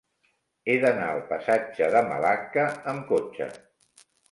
He 0.71 0.77
d'anar 0.83 1.09
al 1.17 1.21
passatge 1.33 1.91
de 1.97 2.03
Malacca 2.09 2.65
amb 2.95 3.09
cotxe. 3.15 3.53